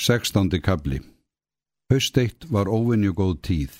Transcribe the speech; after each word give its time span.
Sextándi 0.00 0.60
kabli 0.60 1.00
Hausteitt 1.92 2.46
var 2.50 2.66
óvinju 2.66 3.12
góð 3.12 3.34
tíð 3.44 3.74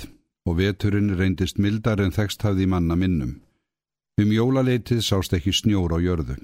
og 0.47 0.59
veturinn 0.59 1.15
reyndist 1.17 1.57
mildar 1.59 2.03
en 2.05 2.13
þekst 2.13 2.45
hafði 2.45 2.67
manna 2.69 2.97
minnum. 3.01 3.39
Um 4.21 4.35
jólaleitið 4.37 5.01
sást 5.07 5.33
ekki 5.33 5.55
snjór 5.57 5.95
á 5.97 5.99
jörðu. 6.05 6.37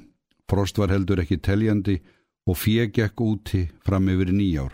Frost 0.49 0.81
var 0.81 0.89
heldur 0.89 1.21
ekki 1.21 1.37
teljandi 1.45 1.99
og 2.49 2.57
fjegekk 2.57 3.21
úti 3.21 3.63
fram 3.85 4.09
yfir 4.09 4.33
nýjár. 4.33 4.73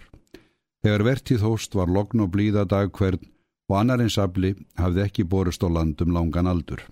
Þegar 0.86 1.06
vertið 1.10 1.42
hóst 1.42 1.74
var 1.74 1.90
logn 1.90 2.22
og 2.22 2.30
blíða 2.30 2.64
dagkvern 2.64 3.26
og 3.68 3.78
annarins 3.80 4.18
afli 4.22 4.54
hafði 4.78 5.08
ekki 5.08 5.26
borist 5.26 5.66
á 5.66 5.68
landum 5.68 6.14
langan 6.14 6.46
aldur. 6.46 6.86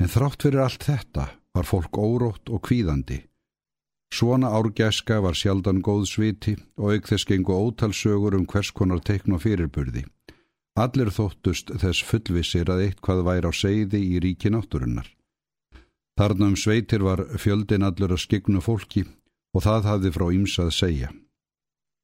En 0.00 0.08
þrátt 0.08 0.40
fyrir 0.40 0.64
allt 0.64 0.88
þetta 0.88 1.28
var 1.52 1.68
fólk 1.68 2.00
órótt 2.00 2.48
og 2.48 2.64
kvíðandi 2.64 3.26
Svona 4.08 4.48
árgæska 4.48 5.20
var 5.20 5.36
sjaldan 5.36 5.82
góð 5.84 6.06
sviti 6.08 6.54
og 6.76 6.94
auk 6.94 7.08
þess 7.10 7.28
gengu 7.28 7.52
ótalsögur 7.52 8.38
um 8.38 8.46
hvers 8.46 8.70
konar 8.72 9.02
teikn 9.04 9.36
og 9.36 9.42
fyrirburði. 9.44 10.04
Allir 10.78 11.10
þóttust 11.12 11.74
þess 11.82 12.04
fullvissir 12.06 12.70
að 12.72 12.86
eitthvað 12.86 13.24
væri 13.26 13.50
á 13.50 13.52
segði 13.52 14.00
í 14.00 14.20
ríki 14.24 14.50
náttúrunnar. 14.54 15.08
Þarna 16.18 16.50
um 16.50 16.56
sveitir 16.56 17.04
var 17.04 17.24
fjöldin 17.38 17.84
allur 17.84 18.14
að 18.14 18.24
skignu 18.24 18.62
fólki 18.64 19.04
og 19.54 19.62
það 19.66 19.90
hafði 19.90 20.14
frá 20.16 20.26
ýmsað 20.38 20.72
segja. 20.74 21.10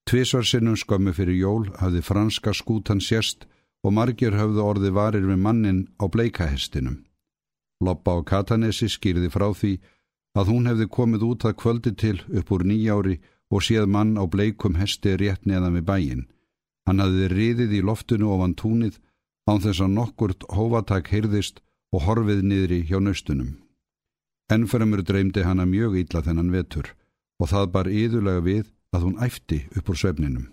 Tvísvarsinnum 0.05 0.77
skömmu 0.77 1.15
fyrir 1.17 1.41
jól 1.41 1.65
hafði 1.81 2.03
franska 2.05 2.53
skútan 2.53 3.01
sérst 3.01 3.49
og 3.85 3.97
margir 3.97 4.37
hafði 4.37 4.61
orði 4.61 4.93
varir 4.93 5.25
við 5.25 5.41
mannin 5.41 5.81
á 5.97 6.05
bleikahestinum. 6.05 7.01
Loppa 7.81 8.17
á 8.17 8.21
Katanesi 8.23 8.91
skýrði 8.93 9.31
frá 9.33 9.49
því 9.57 9.73
að 9.79 9.94
hún 10.43 10.67
hefði 10.67 10.87
komið 10.91 11.23
út 11.31 11.45
að 11.47 11.59
kvöldi 11.63 11.93
til 11.95 12.19
upp 12.39 12.51
úr 12.51 12.65
nýjári 12.67 13.21
og 13.51 13.63
séð 13.63 13.87
mann 13.87 14.17
á 14.19 14.25
bleikum 14.27 14.75
hesti 14.81 15.15
rétt 15.17 15.47
neðan 15.47 15.77
við 15.79 15.85
bæin. 15.91 16.23
Hann 16.87 17.01
hafði 17.01 17.29
riðið 17.31 17.77
í 17.79 17.83
loftinu 17.83 18.33
ofan 18.35 18.57
túnið 18.59 18.99
án 19.47 19.63
þess 19.63 19.81
að 19.85 19.95
nokkurt 19.95 20.47
hófatak 20.51 21.11
heyrðist 21.13 21.63
og 21.95 22.03
horfið 22.09 22.43
niðri 22.43 22.81
hjá 22.89 22.99
nöstunum. 23.01 23.55
Ennframur 24.51 25.03
dreymdi 25.07 25.45
hana 25.47 25.65
mjög 25.65 25.97
ítla 26.03 26.25
þennan 26.27 26.53
vetur 26.53 26.91
og 27.41 27.49
það 27.53 27.71
bar 27.77 27.89
yðurlega 27.89 28.43
við 28.45 28.67
að 28.95 29.07
hún 29.07 29.21
æfti 29.23 29.65
upp 29.79 29.89
úr 29.89 30.01
svefninum. 30.01 30.51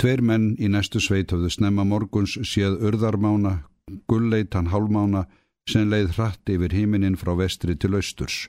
Tveir 0.00 0.20
menn 0.20 0.56
í 0.60 0.68
næstu 0.68 1.00
sveit 1.00 1.32
höfðu 1.32 1.50
snemma 1.52 1.84
morguns 1.84 2.36
séð 2.44 2.82
urðarmána, 2.84 3.62
gulleitan 4.08 4.68
hálmána 4.72 5.24
sem 5.70 5.90
leið 5.90 6.14
hratt 6.16 6.52
yfir 6.52 6.74
híminin 6.74 7.18
frá 7.20 7.34
vestri 7.38 7.74
til 7.76 7.98
austurs 7.98 8.46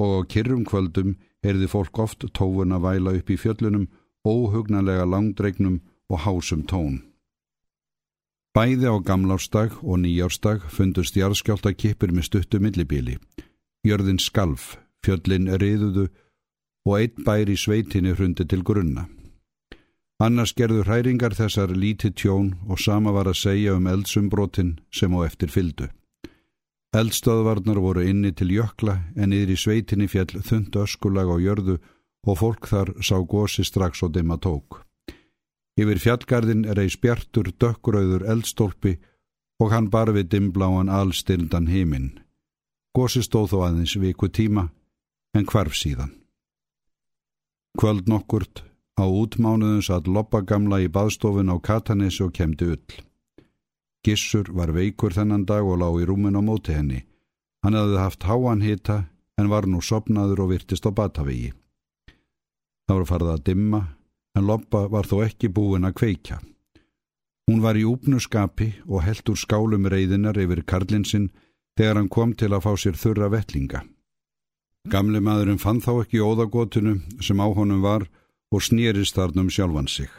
og 0.00 0.10
á 0.16 0.20
kyrrum 0.32 0.64
kvöldum 0.64 1.16
erði 1.44 1.68
fólk 1.68 1.98
oft 2.04 2.24
tófun 2.36 2.74
að 2.76 2.84
væla 2.86 3.14
upp 3.18 3.30
í 3.30 3.36
fjöllunum, 3.40 3.86
óhugnanlega 4.24 5.06
langdregnum 5.08 5.80
og 6.10 6.22
hásum 6.24 6.64
tón. 6.68 7.00
Bæði 8.56 8.90
á 8.90 8.96
gamlástag 8.98 9.76
og 9.82 10.02
nýjárstag 10.02 10.64
fundust 10.74 11.16
jarðskjálta 11.16 11.72
kipir 11.72 12.12
með 12.12 12.28
stuttu 12.28 12.58
millibíli. 12.58 13.18
Jörðin 13.86 14.18
skalf, 14.18 14.76
fjöllin 15.04 15.48
riðuðu 15.60 16.08
og 16.88 16.96
einn 16.98 17.24
bær 17.24 17.48
í 17.48 17.56
sveitinni 17.56 18.16
hrundi 18.16 18.44
til 18.44 18.64
grunna. 18.66 19.06
Annars 20.20 20.52
gerðu 20.52 20.82
hræringar 20.84 21.32
þessar 21.38 21.70
lítið 21.72 22.16
tjón 22.20 22.50
og 22.68 22.80
sama 22.82 23.14
var 23.14 23.30
að 23.30 23.40
segja 23.40 23.76
um 23.78 23.86
eldsumbrotin 23.88 24.78
sem 24.92 25.14
á 25.16 25.24
eftir 25.24 25.48
fyldu. 25.48 25.88
Eldstöðvarnar 26.90 27.78
voru 27.78 28.02
inni 28.02 28.32
til 28.34 28.50
jökla 28.50 28.96
en 29.14 29.34
yfir 29.34 29.52
í 29.54 29.58
sveitinni 29.62 30.08
fjall 30.10 30.40
þund 30.42 30.74
öskulag 30.74 31.28
á 31.30 31.36
jörðu 31.38 31.76
og 32.26 32.38
fólk 32.40 32.66
þar 32.66 32.94
sá 32.98 33.16
gósi 33.22 33.62
strax 33.64 34.02
og 34.02 34.16
dimma 34.16 34.40
tók. 34.42 34.82
Yfir 35.78 36.00
fjallgarðin 36.02 36.66
eis 36.66 36.96
bjartur 36.98 37.52
dökkurauður 37.62 38.26
eldstólpi 38.32 38.96
og 39.62 39.70
hann 39.70 39.90
bar 39.90 40.10
við 40.10 40.32
dimbláan 40.34 40.90
allstildan 40.90 41.68
heiminn. 41.70 42.18
Gósi 42.96 43.22
stóð 43.22 43.52
þó 43.52 43.58
aðeins 43.68 43.94
viku 43.94 44.26
tíma 44.28 44.70
en 45.34 45.46
hvarf 45.46 45.78
síðan. 45.78 46.10
Kvöld 47.78 48.10
nokkurt 48.10 48.64
á 48.98 49.06
útmánuðins 49.06 49.92
að 49.94 50.10
loppa 50.10 50.42
gamla 50.42 50.80
í 50.82 50.90
baðstofun 50.90 51.54
á 51.54 51.56
Katanesi 51.62 52.24
og 52.26 52.34
kemdi 52.34 52.66
ull. 52.74 53.09
Gissur 54.06 54.48
var 54.56 54.72
veikur 54.72 55.12
þennan 55.12 55.46
dag 55.48 55.66
og 55.66 55.80
lág 55.82 56.00
í 56.00 56.06
rúmin 56.08 56.38
á 56.38 56.42
móti 56.42 56.72
henni. 56.76 57.04
Hann 57.62 57.76
hefði 57.76 57.98
haft 58.00 58.24
háan 58.24 58.64
hita 58.64 59.04
en 59.38 59.50
var 59.52 59.68
nú 59.68 59.80
sopnaður 59.84 60.46
og 60.46 60.52
virtist 60.54 60.88
á 60.88 60.90
batavegi. 60.90 61.52
Það 62.88 62.96
var 62.96 63.10
farið 63.10 63.32
að 63.34 63.44
dimma 63.48 63.82
en 64.36 64.46
Loppa 64.46 64.86
var 64.88 65.08
þó 65.08 65.20
ekki 65.26 65.50
búin 65.52 65.84
að 65.84 65.98
kveikja. 66.00 66.40
Hún 67.50 67.62
var 67.64 67.76
í 67.76 67.84
úpnu 67.84 68.20
skapi 68.22 68.72
og 68.86 69.04
held 69.04 69.30
úr 69.32 69.38
skálum 69.38 69.88
reyðinar 69.90 70.38
yfir 70.38 70.62
karlinsinn 70.62 71.30
þegar 71.76 71.98
hann 71.98 72.08
kom 72.08 72.32
til 72.38 72.52
að 72.54 72.64
fá 72.66 72.72
sér 72.78 72.98
þurra 73.00 73.30
vettlinga. 73.32 73.82
Gamle 74.88 75.20
maðurinn 75.20 75.60
fann 75.60 75.82
þá 75.84 75.92
ekki 76.04 76.22
óðagotunu 76.24 77.00
sem 77.20 77.40
á 77.42 77.46
honum 77.52 77.82
var 77.84 78.06
og 78.54 78.64
snýrist 78.64 79.18
þarnum 79.18 79.50
sjálfan 79.52 79.90
sig. 79.90 80.10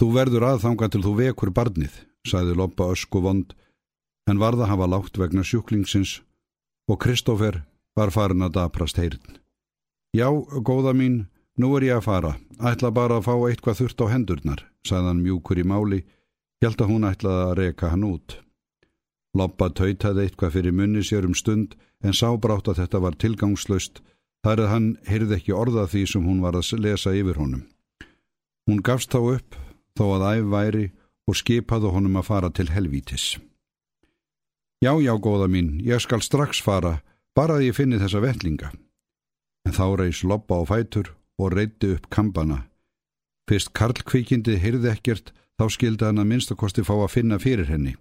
Þú 0.00 0.06
verður 0.14 0.46
aðþanga 0.48 0.86
til 0.88 1.02
þú 1.04 1.10
vekur 1.18 1.50
barnið, 1.52 1.92
sagði 2.24 2.54
Loppa 2.56 2.86
ösku 2.88 3.20
vond, 3.20 3.50
en 4.24 4.38
varða 4.40 4.70
hafa 4.70 4.86
lágt 4.88 5.20
vegna 5.20 5.44
sjúklingsins 5.44 6.22
og 6.88 6.96
Kristófer 7.04 7.58
var 8.00 8.12
farin 8.14 8.46
að 8.46 8.54
daprast 8.54 8.96
heyrn. 8.96 9.20
Já, 10.16 10.32
góða 10.64 10.96
mín, 10.96 11.26
nú 11.60 11.74
er 11.76 11.90
ég 11.90 12.00
að 12.00 12.06
fara, 12.08 12.32
ætla 12.56 12.94
bara 12.96 13.20
að 13.20 13.28
fá 13.28 13.34
eitthvað 13.50 13.78
þurft 13.82 14.00
á 14.00 14.06
hendurnar, 14.14 14.64
hann 14.88 15.20
mjúkur 15.20 15.60
í 15.60 15.68
máli, 15.68 16.00
hjálta 16.64 16.88
hún 16.88 17.04
ætlaði 17.04 17.44
að 17.50 17.56
reka 17.60 17.92
hann 17.92 18.08
út. 18.08 18.40
Loppa 19.36 19.68
tautaði 19.68 20.24
eitthvað 20.24 20.56
fyrir 20.56 20.72
munni 20.72 21.04
sér 21.04 21.28
um 21.28 21.36
stund 21.36 21.76
en 22.00 22.16
sábrátt 22.16 22.72
að 22.72 22.86
þetta 22.86 23.04
var 23.04 23.20
tilgangslöst, 23.20 24.00
þar 24.40 24.64
að 24.64 24.72
hann 24.72 24.92
heyrði 25.04 25.42
ekki 25.42 25.52
orða 25.52 25.84
því 25.84 26.06
sem 26.08 26.24
hún 26.24 26.40
var 26.40 26.56
að 26.56 26.78
lesa 26.80 27.12
yfir 27.12 27.36
honum. 27.36 27.66
Hún 28.64 28.80
gafst 28.80 29.12
þá 29.12 29.36
upp 29.36 29.66
þó 30.00 30.06
að 30.16 30.26
æf 30.32 30.50
væri 30.54 30.86
og 31.28 31.36
skipaðu 31.36 31.92
honum 31.92 32.16
að 32.16 32.28
fara 32.30 32.50
til 32.50 32.70
helvítis. 32.72 33.36
Já, 34.80 34.96
já, 34.96 35.12
góða 35.20 35.50
mín, 35.52 35.74
ég 35.84 36.00
skal 36.00 36.22
strax 36.24 36.62
fara, 36.64 37.02
bara 37.36 37.58
að 37.58 37.66
ég 37.68 37.76
finni 37.76 38.00
þessa 38.00 38.22
vellinga. 38.24 38.70
En 39.68 39.76
þá 39.76 39.84
reys 40.00 40.22
loppa 40.24 40.56
á 40.56 40.64
fætur 40.64 41.12
og 41.36 41.52
reytti 41.52 41.92
upp 41.98 42.08
kampana. 42.08 42.62
Fyrst 43.44 43.74
Karlkvíkindi 43.76 44.56
heyrði 44.62 44.88
ekkert, 44.94 45.34
þá 45.60 45.68
skildi 45.74 46.06
hann 46.08 46.22
að 46.22 46.30
minnstakosti 46.32 46.84
fá 46.86 46.94
að 46.96 47.12
finna 47.12 47.36
fyrir 47.42 47.68
henni. 47.68 47.92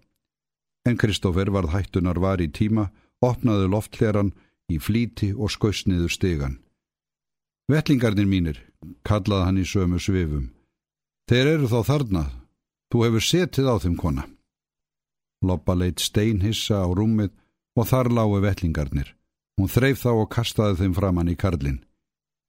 En 0.88 0.96
Kristófer 0.96 1.52
varð 1.52 1.74
hættunar 1.76 2.22
var 2.24 2.40
í 2.40 2.48
tíma, 2.48 2.88
opnaði 3.20 3.68
loftleran 3.68 4.32
í 4.72 4.80
flíti 4.80 5.34
og 5.36 5.52
skausniður 5.52 6.14
stegan. 6.16 6.62
Vellingarnir 7.68 8.30
mínir, 8.30 8.64
kallaði 9.04 9.50
hann 9.50 9.60
í 9.60 9.68
sömu 9.68 10.00
svifum. 10.00 10.48
Þeir 11.30 11.46
eru 11.46 11.68
þá 11.70 11.80
þarna. 11.86 12.22
Þú 12.90 13.02
hefur 13.06 13.22
setið 13.22 13.68
á 13.70 13.76
þeim 13.78 13.96
kona. 14.02 14.24
Loppa 15.46 15.76
leitt 15.78 16.02
steinhissa 16.02 16.80
á 16.82 16.90
rúmið 16.90 17.30
og 17.78 17.86
þar 17.86 18.10
lágu 18.18 18.40
vellingarnir. 18.42 19.12
Hún 19.62 19.70
þreif 19.70 20.02
þá 20.02 20.10
og 20.16 20.32
kastaði 20.34 20.80
þeim 20.80 20.96
framann 20.98 21.30
í 21.30 21.36
karlinn. 21.38 21.84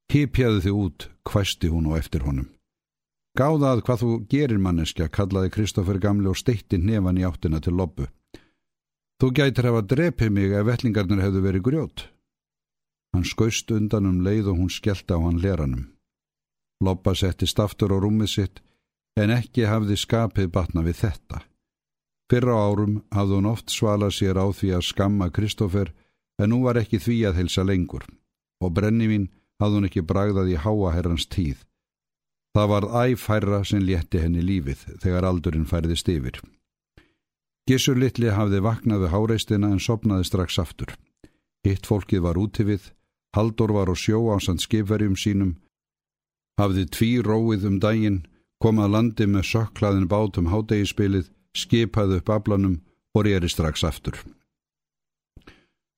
Hipjaði 0.08 0.62
þið 0.64 0.78
út, 0.80 1.06
hvæsti 1.28 1.68
hún 1.68 1.90
og 1.90 1.98
eftir 1.98 2.24
honum. 2.24 2.48
Gáðað 3.36 3.82
hvað 3.84 4.00
þú 4.00 4.14
gerir 4.32 4.62
manneskja, 4.64 5.10
kallaði 5.12 5.52
Kristófer 5.58 6.00
gamli 6.00 6.32
og 6.32 6.40
steitti 6.40 6.80
nefan 6.80 7.20
í 7.20 7.28
áttina 7.28 7.60
til 7.60 7.76
loppu. 7.76 8.08
Þú 9.20 9.30
gætir 9.36 9.68
hafa 9.68 9.84
drepið 9.84 10.32
mig 10.32 10.56
ef 10.56 10.66
vellingarnir 10.70 11.20
hefðu 11.20 11.44
verið 11.44 11.66
grjót. 11.68 12.06
Hann 13.12 13.28
skaust 13.28 13.70
undan 13.76 14.08
um 14.08 14.24
leið 14.24 14.54
og 14.54 14.64
hún 14.64 14.72
skellti 14.72 15.12
á 15.12 15.20
hann 15.20 15.44
leranum. 15.44 15.86
Loppa 16.80 17.12
setti 17.12 17.44
staftur 17.44 17.92
á 17.92 18.00
rúmið 18.00 18.32
sitt 18.38 18.64
en 19.18 19.32
ekki 19.34 19.66
hafði 19.68 19.96
skapið 19.98 20.50
batna 20.54 20.84
við 20.86 21.00
þetta. 21.04 21.40
Fyrra 22.30 22.54
árum 22.62 23.00
hafði 23.10 23.38
hún 23.38 23.50
oft 23.50 23.72
svalað 23.74 24.14
sér 24.18 24.38
á 24.38 24.46
því 24.54 24.70
að 24.76 24.86
skamma 24.86 25.30
Kristófer 25.34 25.90
en 26.38 26.52
nú 26.52 26.62
var 26.66 26.78
ekki 26.78 27.00
því 27.02 27.16
að 27.30 27.40
helsa 27.40 27.64
lengur 27.66 28.06
og 28.62 28.74
brennivín 28.76 29.28
hafði 29.60 29.80
hún 29.80 29.88
ekki 29.88 30.06
bragðað 30.06 30.52
í 30.54 30.60
háa 30.62 30.94
herrans 30.94 31.26
tíð. 31.26 31.58
Það 32.54 32.70
var 32.70 32.86
æfærra 33.06 33.60
sem 33.66 33.82
létti 33.82 34.22
henni 34.22 34.42
lífið 34.42 34.86
þegar 35.02 35.26
aldurinn 35.26 35.68
færðist 35.70 36.08
yfir. 36.10 36.40
Gissur 37.68 37.98
litli 37.98 38.30
hafði 38.34 38.62
vaknað 38.64 39.04
við 39.04 39.12
háreistina 39.14 39.70
en 39.70 39.82
sopnaði 39.82 40.26
strax 40.26 40.58
aftur. 40.58 40.94
Hitt 41.66 41.86
fólkið 41.86 42.24
var 42.24 42.40
úti 42.40 42.64
við, 42.66 42.88
Haldur 43.36 43.70
var 43.70 43.86
á 43.86 43.94
sjó 43.94 44.18
ásand 44.34 44.62
skipverjum 44.62 45.14
sínum, 45.14 45.52
hafði 46.58 46.86
tví 46.90 47.10
róið 47.22 47.66
um 47.68 47.76
daginn 47.82 48.24
komað 48.62 48.92
landi 48.94 49.26
með 49.26 49.48
sökklaðin 49.50 50.08
bátum 50.10 50.50
hádegispilið, 50.52 51.30
skipaði 51.56 52.20
upp 52.20 52.30
aflanum 52.36 52.76
og 53.16 53.26
reyri 53.26 53.48
strax 53.50 53.84
aftur. 53.84 54.20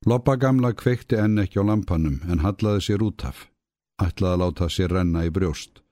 Loppa 0.06 0.35
gamla 0.37 0.73
kveikti 0.75 1.19
enn 1.19 1.38
ekki 1.38 1.61
á 1.62 1.64
lampanum 1.67 2.23
en 2.26 2.43
hallaði 2.43 2.88
sér 2.88 3.05
út 3.06 3.25
af. 3.25 3.49
ætlaði 4.03 4.35
að 4.35 4.41
láta 4.43 4.67
sér 4.69 4.91
renna 4.91 5.20
í 5.23 5.31
brjóst. 5.31 5.82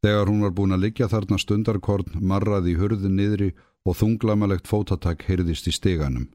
Þegar 0.00 0.30
hún 0.30 0.40
var 0.40 0.52
búin 0.56 0.72
að 0.72 0.84
liggja 0.86 1.08
þarna 1.12 1.36
stundarkorn, 1.36 2.14
marraði 2.24 2.72
í 2.72 2.78
hurðin 2.80 3.18
niðri 3.18 3.50
og 3.84 3.98
þunglamalegt 4.00 4.70
fótatak 4.70 5.26
heyrðist 5.28 5.68
í 5.68 5.74
steganum. 5.76 6.30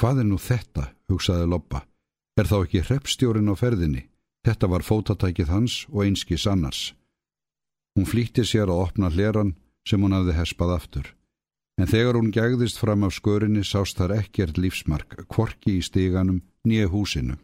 Hvað 0.00 0.22
er 0.22 0.28
nú 0.30 0.38
þetta, 0.40 0.86
hugsaði 1.12 1.50
Loppa. 1.52 1.82
Er 2.40 2.48
þá 2.48 2.56
ekki 2.62 2.80
hreppstjórin 2.86 3.52
á 3.52 3.54
ferðinni? 3.60 4.06
Þetta 4.46 4.70
var 4.72 4.86
fótatækið 4.88 5.52
hans 5.52 5.74
og 5.92 6.06
einskis 6.06 6.46
annars. 6.48 6.94
Hún 7.96 8.08
flýtti 8.08 8.44
sér 8.48 8.70
að 8.72 8.84
opna 8.86 9.10
hleran 9.12 9.54
sem 9.88 10.00
hún 10.00 10.14
hafði 10.16 10.36
hespað 10.38 10.74
aftur. 10.76 11.06
En 11.80 11.88
þegar 11.88 12.18
hún 12.18 12.32
gegðist 12.32 12.80
fram 12.80 13.04
af 13.06 13.14
skörinni 13.16 13.64
sást 13.64 13.98
þar 13.98 14.18
ekkert 14.20 14.58
lífsmark, 14.60 15.24
kvorki 15.28 15.78
í 15.78 15.84
stíganum, 15.84 16.42
nýja 16.68 16.90
húsinu. 16.92 17.38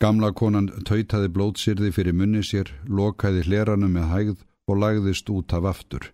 Gamla 0.00 0.30
konan 0.32 0.70
tautaði 0.88 1.28
blótsýrði 1.28 1.90
fyrir 1.92 2.16
munni 2.16 2.40
sér, 2.40 2.70
lokaði 2.88 3.44
hleranum 3.44 3.92
með 3.92 4.08
hægð 4.14 4.38
og 4.70 4.80
lagðist 4.80 5.28
út 5.28 5.52
af 5.52 5.68
aftur. 5.68 6.08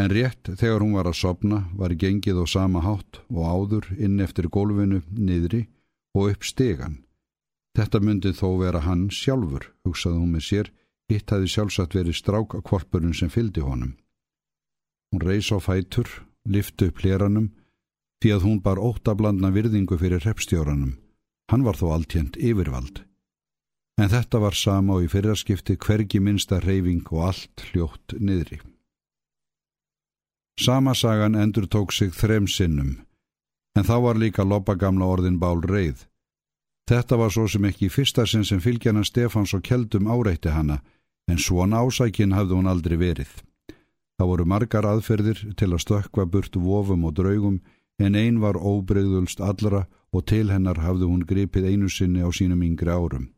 En 0.00 0.08
rétt 0.08 0.48
þegar 0.56 0.80
hún 0.80 0.96
var 0.96 1.10
að 1.10 1.18
sopna 1.20 1.58
var 1.76 1.92
gengið 1.92 2.40
á 2.40 2.44
sama 2.48 2.80
hátt 2.80 3.20
og 3.28 3.44
áður 3.44 3.90
inn 3.98 4.16
eftir 4.24 4.48
gólfinu 4.48 5.02
niðri 5.12 5.66
og 6.16 6.32
upp 6.32 6.46
stegan. 6.48 7.02
Þetta 7.76 8.00
myndi 8.00 8.32
þó 8.34 8.48
vera 8.62 8.80
hann 8.86 9.10
sjálfur, 9.12 9.68
hugsaði 9.84 10.22
hún 10.22 10.32
með 10.34 10.46
sér, 10.46 10.70
hitt 11.10 11.34
hafi 11.34 11.50
sjálfsagt 11.50 11.98
verið 11.98 12.18
strákakvorpurinn 12.20 13.16
sem 13.16 13.30
fyldi 13.30 13.60
honum. 13.66 13.96
Hún 15.10 15.26
reys 15.26 15.50
á 15.50 15.58
fætur, 15.58 16.08
liftu 16.46 16.88
upp 16.88 17.02
hleranum, 17.02 17.50
því 18.22 18.34
að 18.36 18.44
hún 18.46 18.58
bar 18.62 18.78
óttablandna 18.78 19.50
virðingu 19.52 19.98
fyrir 19.98 20.22
repstjóranum 20.24 20.98
Hann 21.50 21.66
var 21.66 21.74
þó 21.74 21.90
alltjönd 21.96 22.38
yfirvald. 22.38 23.02
En 24.00 24.10
þetta 24.12 24.38
var 24.40 24.56
sama 24.56 24.96
og 24.96 25.06
í 25.06 25.08
fyrraskipti 25.10 25.76
hvergi 25.82 26.20
minsta 26.22 26.60
reyfing 26.62 27.02
og 27.10 27.24
allt 27.26 27.64
hljótt 27.70 28.14
niðri. 28.22 28.60
Sama 30.60 30.94
sagan 30.94 31.34
endur 31.34 31.66
tók 31.66 31.92
sig 31.92 32.14
þrem 32.14 32.46
sinnum, 32.48 33.00
en 33.74 33.86
þá 33.88 33.96
var 34.04 34.20
líka 34.20 34.44
loppagamla 34.44 35.08
orðin 35.08 35.40
bál 35.42 35.58
reið. 35.64 36.06
Þetta 36.90 37.18
var 37.18 37.34
svo 37.34 37.46
sem 37.48 37.66
ekki 37.66 37.90
fyrsta 37.90 38.26
sinn 38.26 38.46
sem 38.46 38.60
fylgjana 38.62 39.02
Stefáns 39.06 39.54
og 39.56 39.64
Kjeldum 39.66 40.08
áreitti 40.10 40.52
hana, 40.54 40.80
en 41.30 41.38
svona 41.38 41.80
ásækin 41.84 42.34
hafði 42.34 42.58
hún 42.58 42.70
aldrei 42.70 42.96
verið. 42.98 43.30
Það 44.18 44.30
voru 44.30 44.44
margar 44.52 44.86
aðferðir 44.86 45.38
til 45.56 45.70
að 45.72 45.82
stökka 45.84 46.26
burt 46.26 46.56
vofum 46.56 47.06
og 47.08 47.14
draugum, 47.16 47.60
en 48.00 48.16
ein 48.16 48.40
var 48.40 48.58
óbreyðulst 48.58 49.40
allra 49.40 49.86
og 50.12 50.26
til 50.26 50.50
hennar 50.50 50.80
hafði 50.80 51.08
hún 51.08 51.26
gripið 51.28 51.68
einu 51.70 51.88
sinni 51.88 52.24
á 52.24 52.28
sínum 52.28 52.64
yngri 52.66 52.90
árum. 52.90 53.30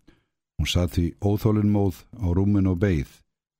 Hún 0.58 0.70
satt 0.70 0.96
því 0.96 1.06
óþólinn 1.20 1.70
móð 1.70 2.02
á 2.18 2.26
rúmin 2.34 2.70
og 2.70 2.78
beigð. 2.82 3.10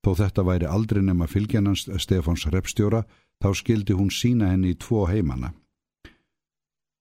Þó 0.02 0.11
þetta 0.19 0.43
væri 0.46 0.67
aldrei 0.67 1.02
nema 1.02 1.28
fylgjanans 1.31 1.87
Stefáns 2.02 2.46
repstjóra, 2.50 3.05
þá 3.43 3.49
skildi 3.55 3.94
hún 3.94 4.11
sína 4.11 4.50
henni 4.50 4.75
í 4.75 4.78
tvo 4.78 5.06
heimana. 5.06 5.52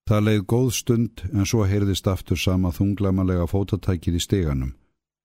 Það 0.06 0.26
leið 0.28 0.46
góð 0.54 0.70
stund 0.76 1.22
en 1.32 1.46
svo 1.46 1.66
heyrðist 1.66 2.08
aftur 2.10 2.38
sama 2.38 2.74
þunglamalega 2.76 3.46
fótatækið 3.50 4.18
í 4.18 4.22
steganum 4.22 4.74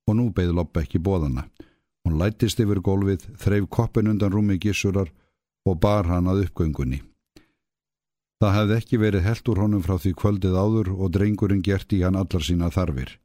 og 0.06 0.14
nú 0.14 0.28
beigð 0.30 0.54
Loppa 0.54 0.84
ekki 0.84 1.00
bóðana. 1.02 1.48
Hún 2.06 2.20
lættist 2.20 2.60
yfir 2.62 2.78
gólfið, 2.86 3.24
þreif 3.34 3.64
koppin 3.66 4.06
undan 4.12 4.30
rúmi 4.30 4.60
gísurar 4.62 5.08
og 5.66 5.80
bar 5.82 6.06
hann 6.06 6.30
að 6.30 6.44
uppgöngunni. 6.44 7.00
Það 8.38 8.54
hefði 8.56 8.76
ekki 8.76 8.98
verið 9.02 9.24
held 9.26 9.48
úr 9.50 9.60
honum 9.64 9.82
frá 9.82 9.96
því 9.98 10.12
kvöldið 10.20 10.54
áður 10.54 10.92
og 10.94 11.10
drengurinn 11.16 11.64
gert 11.66 11.90
í 11.96 12.04
hann 12.04 12.18
allar 12.20 12.46
sína 12.46 12.70
þarfir. 12.70 13.16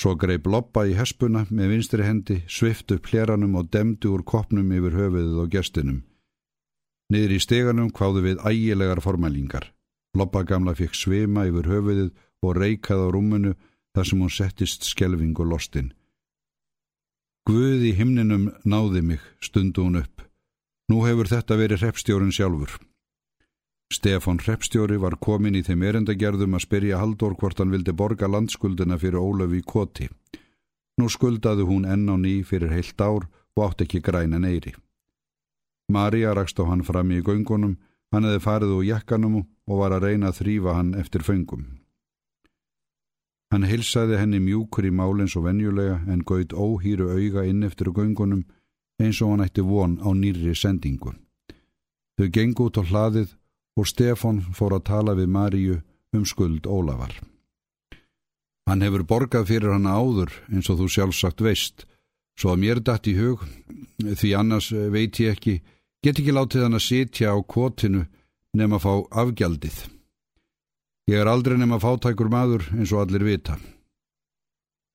Svo 0.00 0.16
greip 0.18 0.50
loppa 0.50 0.88
í 0.90 0.96
hespuna 0.98 1.44
með 1.50 1.70
vinstri 1.70 2.02
hendi, 2.02 2.40
svift 2.50 2.90
upp 2.90 3.06
hleranum 3.12 3.54
og 3.60 3.70
demdi 3.70 4.10
úr 4.10 4.24
kopnum 4.26 4.74
yfir 4.74 4.98
höfuðið 4.98 5.40
og 5.44 5.54
gestinum. 5.54 6.02
Niður 7.14 7.36
í 7.36 7.42
steganum 7.46 7.94
kváðu 7.94 8.24
við 8.26 8.42
ægilegar 8.42 9.04
formælingar. 9.04 9.70
Loppa 10.18 10.42
gamla 10.42 10.74
fikk 10.74 10.98
svima 10.98 11.46
yfir 11.46 11.70
höfuðið 11.70 12.10
og 12.42 12.58
reikað 12.58 13.06
á 13.06 13.08
rúmunu 13.14 13.54
þar 13.94 14.08
sem 14.08 14.24
hún 14.24 14.34
settist 14.34 14.88
skelving 14.88 15.38
og 15.38 15.52
lostin. 15.52 15.92
Guð 17.44 17.82
í 17.84 17.90
himninum 17.92 18.46
náði 18.64 19.02
mig, 19.04 19.24
stundu 19.36 19.82
hún 19.84 19.98
upp. 20.00 20.22
Nú 20.88 21.02
hefur 21.04 21.28
þetta 21.28 21.58
verið 21.60 21.82
hreppstjórun 21.82 22.32
sjálfur. 22.32 22.78
Stefan 23.92 24.40
Hreppstjóri 24.40 24.96
var 24.96 25.18
komin 25.20 25.58
í 25.58 25.60
þeim 25.66 25.84
erendagerðum 25.84 26.56
að 26.56 26.64
spyrja 26.64 27.02
Haldur 27.02 27.36
hvort 27.36 27.60
hann 27.60 27.74
vildi 27.74 27.92
borga 27.92 28.30
landskuldina 28.32 28.96
fyrir 28.96 29.20
Ólöfi 29.20 29.60
Koti. 29.60 30.08
Nú 30.96 31.10
skuldaði 31.12 31.68
hún 31.68 31.84
enn 31.84 32.08
á 32.08 32.16
ný 32.16 32.40
fyrir 32.48 32.72
heilt 32.72 32.96
ár 33.04 33.28
og 33.28 33.64
átt 33.68 33.84
ekki 33.84 34.00
græna 34.00 34.40
neyri. 34.40 34.72
Marja 35.92 36.32
rakst 36.32 36.56
á 36.56 36.64
hann 36.64 36.82
fram 36.88 37.12
í 37.12 37.20
göngunum, 37.20 37.76
hann 38.08 38.24
hefði 38.24 38.40
farið 38.40 38.76
úr 38.78 38.88
jakkanum 38.88 39.40
og 39.44 39.80
var 39.84 39.92
að 39.92 40.08
reyna 40.08 40.32
að 40.32 40.40
þrýfa 40.40 40.80
hann 40.80 40.94
eftir 40.96 41.20
föngum. 41.20 41.83
Hann 43.54 43.68
hilsaði 43.70 44.16
henni 44.18 44.40
mjúkur 44.42 44.88
í 44.88 44.90
málins 44.90 45.36
og 45.38 45.44
venjulega 45.44 46.00
en 46.10 46.24
gauð 46.26 46.56
óhýru 46.58 47.12
auga 47.14 47.44
inn 47.46 47.62
eftir 47.62 47.92
göngunum 47.94 48.40
eins 48.98 49.20
og 49.22 49.30
hann 49.30 49.44
ætti 49.44 49.62
von 49.62 49.94
á 50.02 50.10
nýri 50.10 50.56
sendingu. 50.58 51.12
Þau 52.18 52.26
gengu 52.34 52.66
út 52.66 52.80
á 52.80 52.82
hlaðið 52.82 53.36
og 53.78 53.86
Stefan 53.86 54.40
fór 54.58 54.74
að 54.74 54.86
tala 54.90 55.14
við 55.14 55.30
Maríu 55.36 55.76
um 56.18 56.26
skuld 56.26 56.66
Ólafar. 56.66 57.14
Hann 58.66 58.82
hefur 58.82 59.06
borgað 59.06 59.46
fyrir 59.52 59.70
hann 59.70 59.86
áður 59.86 60.34
eins 60.50 60.66
og 60.72 60.82
þú 60.82 60.90
sjálfsagt 60.90 61.46
veist, 61.46 61.86
svo 62.34 62.56
að 62.56 62.62
mér 62.66 62.82
dætt 62.82 63.06
í 63.06 63.14
hug, 63.20 63.46
því 64.02 64.34
annars 64.34 64.72
veit 64.72 65.22
ég 65.22 65.38
ekki, 65.38 65.60
get 66.02 66.18
ekki 66.18 66.34
látið 66.34 66.66
hann 66.66 66.80
að 66.82 66.88
sitja 66.90 67.30
á 67.30 67.38
kvotinu 67.38 68.02
nefn 68.58 68.80
að 68.80 68.82
fá 68.82 68.94
afgjaldið. 69.22 69.78
Ég 71.04 71.20
er 71.20 71.28
aldrei 71.28 71.58
nefn 71.60 71.76
að 71.76 71.82
fátækur 71.84 72.30
maður 72.32 72.62
eins 72.78 72.92
og 72.94 73.02
allir 73.02 73.24
vita. 73.26 73.58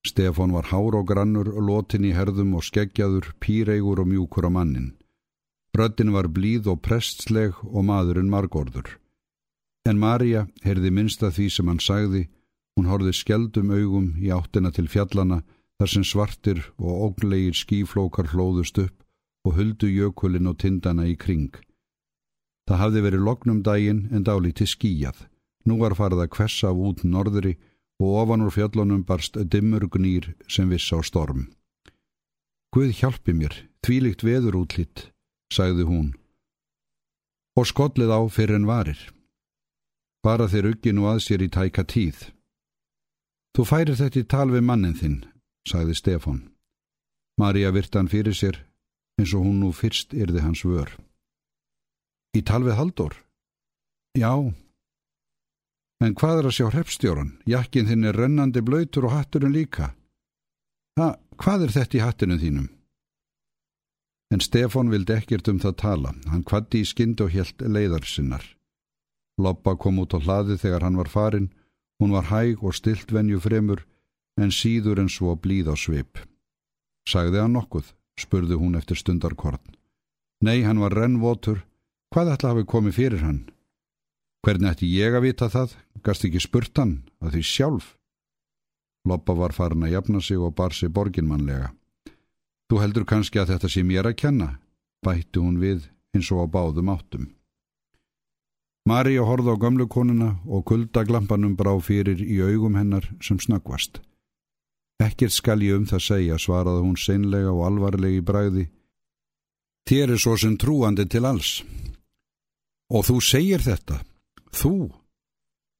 Stefan 0.07 0.55
var 0.55 0.71
hár 0.71 0.95
og 0.97 1.05
grannur, 1.05 1.51
lotin 1.61 2.07
í 2.07 2.15
herðum 2.15 2.55
og 2.57 2.65
skeggjaður, 2.65 3.35
píreigur 3.43 4.01
og 4.01 4.09
mjúkur 4.09 4.47
á 4.47 4.51
mannin. 4.55 4.95
Röddin 5.77 6.09
var 6.15 6.31
blíð 6.33 6.71
og 6.73 6.81
prestsleg 6.81 7.53
og 7.61 7.85
maðurinn 7.85 8.31
margorður. 8.31 8.97
En 9.85 10.01
Marja 10.01 10.47
heyrði 10.65 10.89
minnst 10.89 11.21
að 11.21 11.35
því 11.37 11.47
sem 11.53 11.69
hann 11.69 11.83
sagði, 11.83 12.25
hún 12.73 12.89
horfið 12.89 13.19
skeldum 13.21 13.69
augum 13.69 14.09
í 14.17 14.33
áttina 14.33 14.73
til 14.73 14.89
fjallana 14.89 15.43
þar 15.77 15.93
sem 15.93 16.03
svartir 16.03 16.65
og 16.81 17.05
óglegir 17.05 17.53
skíflókar 17.53 18.33
hlóðust 18.33 18.81
upp 18.81 18.95
og 19.45 19.59
huldu 19.61 19.87
jökulinn 19.93 20.49
og 20.49 20.57
tindana 20.57 21.05
í 21.05 21.13
kring. 21.15 21.53
Það 22.65 22.81
hafði 22.81 23.05
verið 23.05 23.27
lognum 23.29 23.61
daginn 23.61 24.07
en 24.11 24.25
dálíti 24.25 24.65
skíjað. 24.65 25.29
Nú 25.67 25.79
var 25.81 25.95
farið 25.97 26.23
að 26.25 26.31
kvessa 26.35 26.71
af 26.71 26.79
út 26.79 27.03
norðri 27.03 27.57
og 27.99 28.15
ofan 28.21 28.45
úr 28.45 28.53
fjallunum 28.55 29.03
barst 29.07 29.37
dimmur 29.51 29.87
gnýr 29.91 30.33
sem 30.47 30.69
viss 30.71 30.91
á 30.95 31.03
storm. 31.03 31.49
Guð 32.73 32.93
hjálpi 32.99 33.33
mér, 33.33 33.55
tvílikt 33.83 34.23
veður 34.23 34.61
útlitt, 34.61 35.09
sagði 35.51 35.87
hún. 35.89 36.09
Og 37.57 37.67
skollið 37.67 38.13
á 38.13 38.19
fyrir 38.29 38.59
en 38.59 38.69
varir. 38.69 38.99
Bara 40.23 40.47
þeir 40.51 40.71
ugginu 40.73 41.07
að 41.09 41.23
sér 41.25 41.43
í 41.43 41.49
tæka 41.49 41.83
tíð. 41.83 42.29
Þú 43.55 43.65
færir 43.65 43.97
þetta 43.99 44.21
í 44.21 44.29
tal 44.29 44.47
við 44.53 44.63
mannin 44.63 44.95
þinn, 44.95 45.19
sagði 45.67 45.97
Stefan. 45.97 46.41
Marja 47.39 47.71
virtan 47.71 48.11
fyrir 48.11 48.35
sér 48.35 48.59
eins 49.19 49.33
og 49.35 49.43
hún 49.43 49.59
nú 49.63 49.73
fyrst 49.75 50.13
yrði 50.15 50.43
hans 50.43 50.63
vör. 50.63 50.91
Í 52.37 52.41
tal 52.45 52.63
við 52.63 52.77
Haldur? 52.79 53.15
Já. 54.15 54.31
En 55.99 56.15
hvað 56.15 56.41
er 56.41 56.47
að 56.47 56.55
sjá 56.55 56.67
hreppstjóran? 56.71 57.31
Jakkin 57.49 57.89
þinn 57.89 58.07
er 58.07 58.15
rennandi 58.15 58.61
blöytur 58.63 59.09
og 59.09 59.17
hatturinn 59.17 59.55
líka. 59.55 59.91
Ha, 60.99 61.15
hvað 61.35 61.65
er 61.65 61.73
þetta 61.75 61.97
í 61.97 62.03
hattinum 62.03 62.39
þínum? 62.39 62.69
En 64.31 64.43
Stefan 64.45 64.91
vildi 64.93 65.15
ekkert 65.17 65.49
um 65.51 65.59
það 65.59 65.75
tala. 65.81 66.13
Hann 66.31 66.45
kvatti 66.47 66.83
í 66.83 66.87
skind 66.87 67.19
og 67.23 67.33
helt 67.33 67.59
leiðarsinnar. 67.59 68.45
Loppa 69.39 69.75
kom 69.75 69.99
út 70.03 70.15
á 70.15 70.19
hlaði 70.19 70.59
þegar 70.61 70.85
hann 70.85 70.99
var 70.99 71.11
farin. 71.11 71.49
Hún 71.99 72.13
var 72.15 72.29
hæg 72.31 72.63
og 72.63 72.75
stilt 72.77 73.11
venju 73.11 73.41
fremur, 73.43 73.83
en 74.39 74.53
síður 74.55 75.01
en 75.03 75.11
svo 75.11 75.35
blíð 75.35 75.73
á 75.73 75.75
svip. 75.75 76.21
Sagði 77.09 77.41
hann 77.43 77.57
nokkuð, 77.57 77.91
spurði 78.15 78.55
hún 78.55 78.77
eftir 78.79 78.99
stundarkorn. 78.99 79.59
Nei, 80.45 80.63
hann 80.63 80.79
var 80.79 80.95
rennvotur. 80.95 81.65
Hvað 82.13 82.35
ætla 82.35 82.53
hafi 82.53 82.63
komið 82.63 82.95
fyrir 82.95 83.25
hann? 83.25 83.41
Hvernig 84.45 84.71
ætti 84.71 84.87
ég 84.87 85.17
að 85.17 85.25
vita 85.27 85.49
það? 85.51 85.75
Gast 86.03 86.25
ekki 86.25 86.41
spurt 86.43 86.77
hann, 86.79 87.01
að 87.23 87.37
því 87.37 87.43
sjálf. 87.45 87.95
Loppa 89.07 89.33
var 89.35 89.55
farin 89.55 89.85
að 89.87 89.95
jafna 89.95 90.21
sig 90.21 90.39
og 90.39 90.55
bar 90.55 90.75
sig 90.75 90.91
borginmannlega. 90.93 91.71
Þú 92.69 92.81
heldur 92.83 93.05
kannski 93.09 93.39
að 93.41 93.55
þetta 93.55 93.69
sé 93.71 93.83
mér 93.83 94.11
að 94.11 94.19
kenna, 94.21 94.49
bætti 95.05 95.41
hún 95.41 95.57
við 95.61 95.87
eins 96.15 96.29
og 96.33 96.45
á 96.45 96.47
báðum 96.51 96.91
áttum. 96.93 97.29
Marja 98.89 99.23
horði 99.25 99.53
á 99.53 99.61
gamlu 99.61 99.85
konuna 99.87 100.29
og 100.47 100.65
kuldaglampanum 100.69 101.55
brá 101.57 101.71
fyrir 101.81 102.21
í 102.23 102.39
augum 102.41 102.77
hennar 102.79 103.05
sem 103.21 103.39
snöggvast. 103.39 103.99
Ekkert 104.99 105.33
skal 105.35 105.61
ég 105.63 105.77
um 105.77 105.85
það 105.87 106.05
segja, 106.05 106.37
svaraði 106.37 106.83
hún 106.83 106.97
seinlega 106.99 107.51
og 107.53 107.65
alvarlega 107.67 108.19
í 108.19 108.25
bræði. 108.25 108.65
Þér 109.87 110.15
er 110.15 110.21
svo 110.21 110.35
sem 110.37 110.57
trúandi 110.59 111.05
til 111.09 111.23
alls. 111.25 111.59
Og 112.89 113.05
þú 113.05 113.19
segir 113.23 113.63
þetta, 113.63 114.01
þú, 114.51 114.89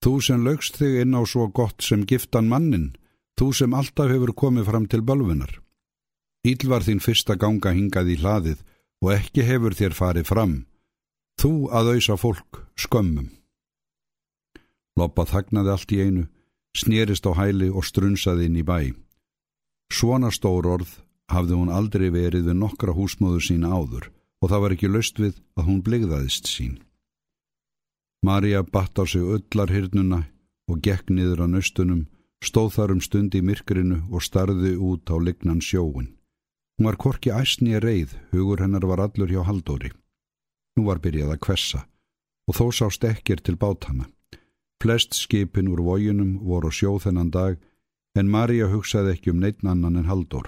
þú 0.03 0.13
sem 0.23 0.43
lögst 0.45 0.79
þig 0.79 1.01
inn 1.03 1.17
á 1.17 1.21
svo 1.27 1.47
gott 1.51 1.83
sem 1.83 2.05
giftan 2.07 2.49
mannin, 2.51 2.93
þú 3.39 3.51
sem 3.55 3.73
alltaf 3.75 4.11
hefur 4.11 4.33
komið 4.35 4.69
fram 4.69 4.87
til 4.87 5.01
bölfunar. 5.03 5.59
Íll 6.47 6.69
var 6.71 6.85
þín 6.87 7.03
fyrsta 7.03 7.35
ganga 7.35 7.73
hingað 7.75 8.13
í 8.13 8.19
hlaðið 8.21 8.63
og 9.03 9.11
ekki 9.15 9.43
hefur 9.47 9.75
þér 9.75 9.95
farið 9.95 10.29
fram, 10.31 10.55
þú 11.39 11.53
að 11.75 11.93
auðsa 11.95 12.15
fólk 12.19 12.63
skömmum. 12.79 13.29
Loppa 14.99 15.25
þagnaði 15.27 15.71
allt 15.75 15.93
í 15.95 16.01
einu, 16.03 16.23
snýrist 16.75 17.27
á 17.27 17.31
hæli 17.35 17.69
og 17.71 17.87
strunsaði 17.87 18.47
inn 18.47 18.59
í 18.59 18.65
bæ. 18.67 18.91
Svona 19.91 20.31
stór 20.31 20.67
orð 20.67 20.99
hafði 21.31 21.57
hún 21.59 21.71
aldrei 21.73 22.09
verið 22.13 22.49
við 22.49 22.59
nokkra 22.59 22.95
húsmóðu 22.95 23.41
sína 23.43 23.71
áður 23.73 24.11
og 24.39 24.51
það 24.51 24.63
var 24.63 24.75
ekki 24.75 24.91
löst 24.91 25.19
við 25.19 25.39
að 25.59 25.67
hún 25.67 25.81
bligðaðist 25.83 26.47
sín. 26.47 26.77
Marja 28.21 28.63
batt 28.63 28.99
á 28.99 29.07
sig 29.07 29.23
öllar 29.23 29.71
hirnuna 29.71 30.25
og 30.67 30.81
gekk 30.83 31.07
niður 31.09 31.43
á 31.43 31.47
nöstunum, 31.47 32.07
stóð 32.43 32.73
þar 32.75 32.91
um 32.95 33.01
stund 33.01 33.35
í 33.35 33.41
myrkrinu 33.41 34.01
og 34.11 34.23
starði 34.23 34.75
út 34.75 35.07
á 35.07 35.15
lignan 35.15 35.61
sjóun. 35.63 36.11
Hún 36.75 36.87
var 36.87 36.97
korki 36.99 37.31
æsni 37.31 37.77
að 37.77 37.83
reið, 37.87 38.11
hugur 38.31 38.59
hennar 38.59 38.85
var 38.87 38.99
allur 38.99 39.31
hjá 39.31 39.43
haldóri. 39.47 39.91
Nú 40.75 40.85
var 40.87 40.99
byrjað 40.99 41.35
að 41.35 41.43
kvessa 41.47 41.81
og 42.49 42.55
þó 42.57 42.65
sást 42.75 43.03
ekkir 43.07 43.39
til 43.39 43.55
bátana. 43.55 44.09
Flest 44.83 45.15
skipin 45.15 45.71
úr 45.71 45.83
vójunum 45.83 46.39
voru 46.43 46.71
sjóð 46.71 47.03
þennan 47.07 47.31
dag 47.31 47.57
en 48.19 48.31
Marja 48.31 48.67
hugsaði 48.67 49.15
ekki 49.15 49.31
um 49.31 49.39
neitt 49.39 49.63
annan 49.63 49.99
en 49.99 50.07
Haldur. 50.11 50.47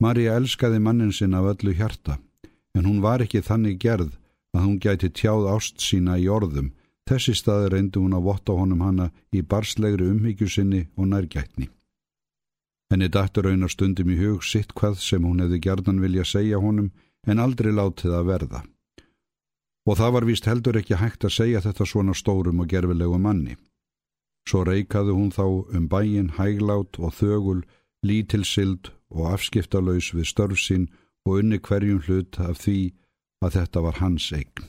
Marja 0.00 0.36
elskaði 0.40 0.80
mannin 0.80 1.12
sinna 1.12 1.42
af 1.42 1.56
öllu 1.56 1.74
hjarta, 1.76 2.18
en 2.76 2.86
hún 2.88 3.00
var 3.04 3.22
ekki 3.24 3.42
þannig 3.44 3.80
gerð 3.82 4.12
að 4.56 4.64
hún 4.66 4.78
gæti 4.78 5.10
tjáð 5.10 5.48
ást 5.54 5.80
sína 5.80 6.18
í 6.20 6.28
orðum, 6.28 6.72
þessi 7.08 7.34
staði 7.36 7.70
reyndi 7.72 8.00
hún 8.00 8.16
að 8.16 8.26
votta 8.28 8.56
honum 8.56 8.82
hana 8.84 9.10
í 9.32 9.42
barslegri 9.42 10.10
umhyggju 10.12 10.48
sinni 10.48 10.82
og 10.96 11.08
nærgætni. 11.12 11.70
Henni 12.92 13.08
dættur 13.08 13.48
raunar 13.48 13.72
stundum 13.72 14.10
í 14.12 14.18
hug 14.20 14.44
sitt 14.44 14.74
hvað 14.76 14.98
sem 15.00 15.24
hún 15.24 15.40
hefði 15.40 15.62
gerðan 15.64 16.02
vilja 16.04 16.26
segja 16.28 16.60
honum 16.60 16.90
en 17.26 17.40
aldrei 17.40 17.72
látið 17.72 18.16
að 18.18 18.28
verða. 18.28 18.60
Og 19.88 19.96
það 19.98 20.12
var 20.14 20.26
vist 20.28 20.46
heldur 20.46 20.78
ekki 20.78 20.98
hægt 21.00 21.24
að 21.24 21.36
segja 21.38 21.62
þetta 21.64 21.86
svona 21.88 22.14
stórum 22.14 22.60
og 22.60 22.68
gerfilegu 22.68 23.18
manni. 23.18 23.56
Svo 24.48 24.64
reikaði 24.66 25.14
hún 25.16 25.30
þá 25.32 25.46
um 25.48 25.86
bæin 25.88 26.34
hæglát 26.36 26.98
og 26.98 27.14
þögul, 27.16 27.62
lítilsild 28.04 28.92
og 29.14 29.32
afskiptalauðs 29.38 30.12
við 30.12 30.28
störfsinn 30.28 30.88
og 31.26 31.40
unni 31.40 31.58
hverjum 31.62 32.02
hlut 32.06 32.38
af 32.42 32.60
því 32.60 32.92
að 33.42 33.58
þetta 33.58 33.82
var 33.84 34.00
hans 34.00 34.30
eign. 34.32 34.68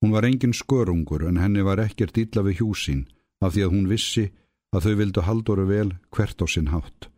Hún 0.00 0.14
var 0.14 0.26
engin 0.28 0.54
skörungur 0.54 1.26
en 1.26 1.40
henni 1.42 1.64
var 1.66 1.80
ekkert 1.82 2.18
illa 2.22 2.44
við 2.46 2.60
hjúsin 2.62 3.06
af 3.42 3.54
því 3.54 3.64
að 3.66 3.72
hún 3.74 3.88
vissi 3.90 4.26
að 4.74 4.84
þau 4.84 4.94
vildu 5.00 5.24
haldoru 5.26 5.64
vel 5.66 5.90
hvert 6.14 6.42
á 6.44 6.46
sinn 6.46 6.70
hátt, 6.70 7.08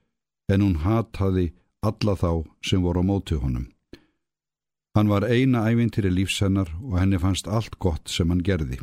en 0.52 0.64
hún 0.64 0.80
hataði 0.84 1.50
alla 1.84 2.14
þá 2.16 2.30
sem 2.64 2.82
voru 2.82 3.04
á 3.04 3.04
móti 3.04 3.36
honum. 3.36 3.68
Hann 4.96 5.10
var 5.10 5.26
eina 5.28 5.66
ævintýri 5.70 6.10
lífsennar 6.10 6.70
og 6.82 6.96
henni 6.98 7.18
fannst 7.20 7.48
allt 7.48 7.78
gott 7.78 8.08
sem 8.10 8.30
hann 8.30 8.42
gerði. 8.42 8.80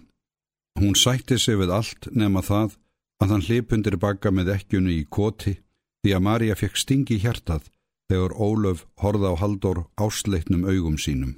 Hún 0.80 0.96
sætti 0.96 1.40
sig 1.40 1.58
við 1.60 1.74
allt 1.74 2.08
nema 2.14 2.44
það 2.46 2.78
að 3.24 3.34
hann 3.34 3.46
hlipundir 3.48 3.98
bakka 3.98 4.32
með 4.32 4.54
ekkjunu 4.56 4.94
í 4.94 5.04
koti 5.10 5.58
því 6.04 6.14
að 6.14 6.24
Marja 6.28 6.56
fekk 6.56 6.78
stingi 6.78 7.18
hjartað 7.24 7.68
þegar 8.08 8.38
Ólöf 8.38 8.86
horða 9.02 9.34
á 9.34 9.40
Haldur 9.42 9.84
ásleitnum 9.98 10.68
augum 10.70 10.98
sínum. 11.02 11.36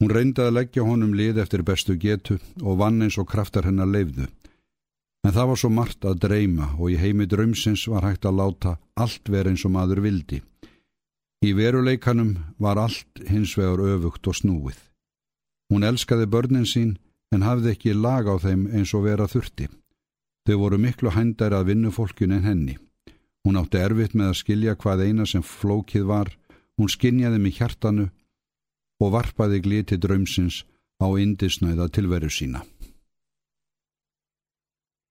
Hún 0.00 0.12
reyndi 0.12 0.42
að 0.44 0.56
leggja 0.58 0.84
honum 0.84 1.14
lið 1.16 1.38
eftir 1.40 1.62
bestu 1.64 1.96
getu 1.96 2.36
og 2.62 2.80
vann 2.82 3.00
eins 3.02 3.16
og 3.16 3.28
kraftar 3.30 3.64
hennar 3.64 3.88
leifðu. 3.88 4.26
En 5.24 5.32
það 5.32 5.48
var 5.50 5.60
svo 5.60 5.70
margt 5.72 6.04
að 6.04 6.20
dreyma 6.26 6.68
og 6.76 6.92
í 6.92 6.98
heimi 7.00 7.26
draumsins 7.26 7.86
var 7.88 8.04
hægt 8.04 8.28
að 8.28 8.36
láta 8.40 8.74
allt 8.94 9.30
vera 9.32 9.50
eins 9.50 9.64
og 9.64 9.72
maður 9.74 10.02
vildi. 10.04 10.42
Í 11.42 11.50
veruleikanum 11.56 12.36
var 12.62 12.78
allt 12.78 13.24
hins 13.28 13.56
vegar 13.58 13.82
öfugt 13.96 14.28
og 14.28 14.36
snúið. 14.36 14.78
Hún 15.72 15.84
elskaði 15.88 16.28
börnin 16.30 16.68
sín 16.68 16.96
en 17.34 17.42
hafði 17.42 17.72
ekki 17.74 17.96
lag 17.96 18.28
á 18.28 18.36
þeim 18.38 18.68
eins 18.76 18.92
og 18.94 19.08
vera 19.08 19.26
þurfti. 19.26 19.66
Þau 20.46 20.56
voru 20.60 20.78
miklu 20.78 21.10
hændar 21.10 21.56
að 21.56 21.72
vinnu 21.72 21.90
fólkun 21.90 22.36
en 22.36 22.46
henni. 22.46 22.76
Hún 23.44 23.58
átti 23.58 23.80
erfitt 23.82 24.14
með 24.14 24.30
að 24.30 24.40
skilja 24.42 24.76
hvað 24.78 25.02
eina 25.08 25.26
sem 25.26 25.42
flókið 25.42 26.06
var, 26.06 26.30
hún 26.78 26.92
skinjaði 26.92 27.40
mig 27.42 27.58
hjartanu 27.58 28.10
og 29.00 29.12
varpaði 29.16 29.60
gliti 29.64 29.98
draumsins 30.00 30.62
á 31.02 31.06
indisnæða 31.20 31.88
tilveru 31.92 32.30
sína. 32.32 32.62